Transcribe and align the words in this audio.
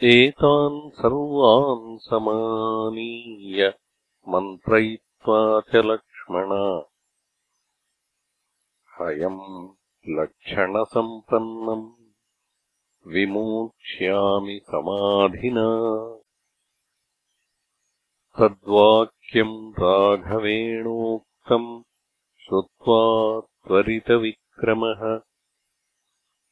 एतान् 0.03 0.89
सर्वान् 0.89 1.99
समानीय 1.99 3.73
मन्त्रयित्वा 4.27 5.61
च 5.61 5.75
लक्ष्मणा। 5.75 6.83
हयम् 8.99 9.69
लक्षणसम्पन्नम् 10.09 11.96
विमोक्ष्यामि 13.07 14.59
समाधिना। 14.63 15.89
तद्वाक्यम् 18.39 19.73
राघवेणोक्तम् 19.79 21.81
श्रुत्वा 22.39 23.39
त्वरितविक्रमः। 23.39 25.21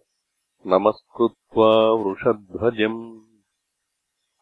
नमस्कृत्वा 0.66 1.91
वृषध्वजम्। 1.91 3.20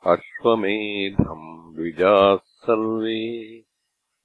अश्वमेधम् 0.06 1.74
द्विजाः 1.74 2.36
सर्वे 2.36 3.64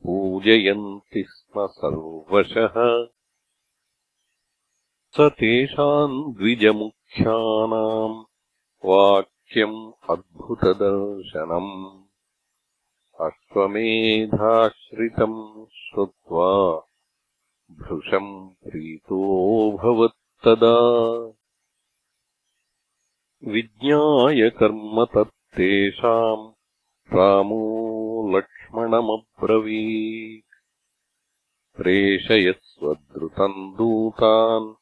पूजयन्ति 0.03 1.25
स्म 1.27 1.67
सर्वशः। 1.67 3.07
स 5.11 5.15
तेषाम् 5.19 6.33
द्विजमुख्यानाम् 6.33 8.25
वाक्यम् 8.85 9.91
अद्भुतदर्शनम् 10.09 12.04
अश्वमेधाश्रितम् 13.21 15.65
श्रुत्वा 15.73 16.81
भृशम् 17.71 18.49
प्रीतोऽभवत्तदा 18.49 20.75
विज्ञायकर्म 23.47 25.05
तत्तेषाम् 25.05 26.51
रामो 27.13 28.37
लक्ष्मणमब्रवीत्। 28.37 30.43
प्रेषयस्वद्रुतम् 31.77 33.75
दूतान् 33.75 34.73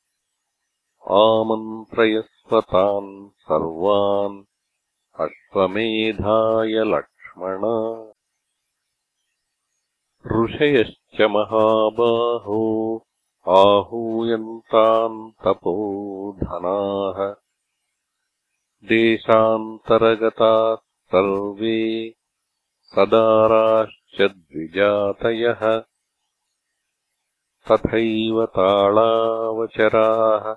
आमन्त्रयस्वतान् 1.14 3.28
सर्वान् 3.28 4.44
अश्वमेधाय 5.20 6.84
लक्ष्मण। 6.84 7.62
ऋषयश्च 10.42 11.20
महाबाहो 11.20 12.62
आहूयन्तान् 13.48 15.44
तपोधनाः। 15.44 17.34
देशान्तरगताः 18.88 20.76
सर्वे 20.76 22.14
सदाराश्च 22.84 24.22
द्विजातयः 24.22 25.89
तथैव 27.68 28.46
तालावचराः 28.46 30.54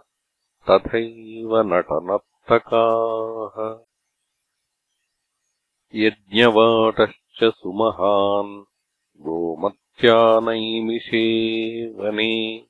तथैव 0.69 1.57
नटनर्तकाः। 1.57 3.79
यज्ञवाटश्च 5.95 7.43
सुमहान् 7.43 8.63
गोमत्यानैमिषे 9.21 11.25
वने। 11.93 12.65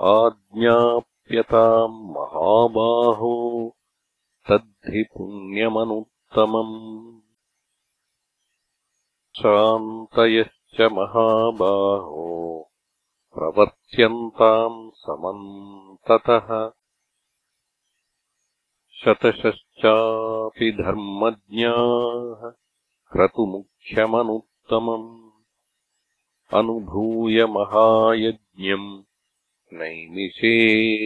आज्ञाप्यताम् 0.00 1.92
महाबाहो 1.92 3.76
तद्धि 4.50 5.02
पुण्यमनुत्तमम्। 5.02 7.20
शान्तयश्च 9.36 10.80
महाबाहो 10.80 12.64
प्रवर्त्यन्ताम् 13.38 14.90
समन्ततः 14.94 16.48
शतशश्चापि 19.00 20.70
धर्मज्ञाः 20.72 22.40
क्रतुमुख्याः 23.12 24.06
ह्यमनुत्तमम् 24.06 25.30
अनुभूय 26.54 27.44
महायज्ञम् 27.44 28.88
नैमिषे 29.72 30.54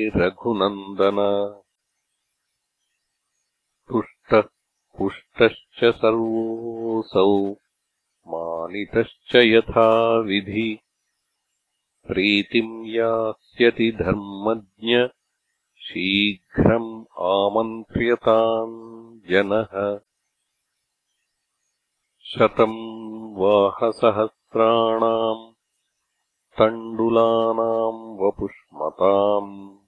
रघुनन्दन। 0.08 1.18
तुष्टः 3.88 4.48
पुष्टश्च 4.98 5.84
सर्वोऽसौ 5.84 7.50
मानितश्च 8.32 9.36
यथाविधि 9.36 10.70
प्रीतिम् 12.06 12.86
यास्यति 12.86 13.92
धर्मज्ञ 13.92 15.08
शीघ्रम् 15.78 17.04
आमन्त्र्यताम् 17.18 19.20
जनः। 19.30 20.00
शतम् 22.24 23.36
वाहसहस्राणाम् 23.36 25.52
तण्डुलानाम् 26.58 28.18
वपुष्मताम् 28.18 29.78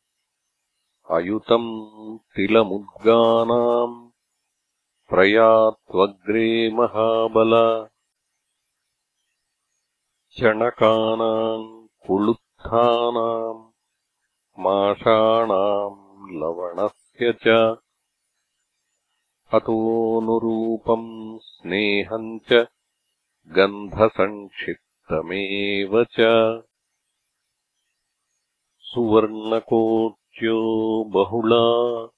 अयुतम् 1.11 2.19
तिलमुद्गानाम् 2.37 4.09
प्रयात्वग्रे 5.11 6.71
महाबल। 6.71 7.87
चणकानाम् 10.41 11.84
कुलुत्थानाम् 12.07 13.71
माषाणाम् 14.59 16.33
लवणस्य 16.33 17.33
च। 17.33 17.77
अतोऽनुरूपम् 19.55 21.39
स्नेहम् 21.43 22.41
च 22.41 22.67
गन्धसङ्क्षिप्तमेव 23.57 26.05
च। 26.05 26.17
सुवर्णकोट्यो 28.79 31.05
बहुला 31.05 32.09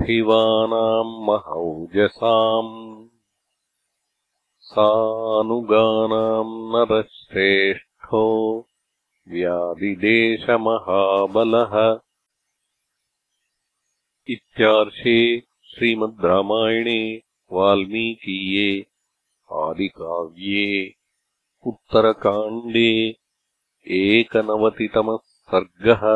पार्थिवानाम् 0.07 1.13
महौजसाम् 1.27 2.75
सानुगानाम् 4.67 6.53
नरश्रेष्ठो 6.75 8.23
व्यादिदेशमहाबलः 9.33 10.05
इत्यार्षे 14.35 15.19
श्रीमद् 15.73 16.25
रामायणे 16.27 17.01
वाल्मीकीये 17.59 18.71
आदिकाव्ये 19.65 20.69
उत्तरकाण्डे 21.73 22.93
एकनवतितमः 24.03 25.19
सर्गः 25.51 26.07